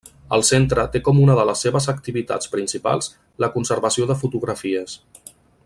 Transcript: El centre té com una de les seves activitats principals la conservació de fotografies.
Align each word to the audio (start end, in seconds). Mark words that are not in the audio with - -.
El 0.35 0.43
centre 0.47 0.85
té 0.95 1.01
com 1.07 1.19
una 1.25 1.35
de 1.39 1.43
les 1.49 1.61
seves 1.65 1.87
activitats 1.93 2.51
principals 2.55 3.11
la 3.45 3.51
conservació 3.57 4.09
de 4.13 4.17
fotografies. 4.23 4.99